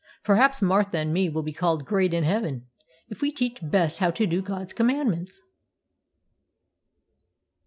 Perhaps 0.23 0.63
Martha 0.63 0.97
and 0.97 1.13
me 1.13 1.29
will 1.29 1.43
be 1.43 1.53
called 1.53 1.85
great 1.85 2.11
in 2.11 2.23
heaven, 2.23 2.65
if 3.09 3.21
we 3.21 3.31
teach 3.31 3.59
Bess 3.61 3.99
how 3.99 4.09
to 4.09 4.25
do 4.25 4.41
God's 4.41 4.73
commandments.' 4.73 5.39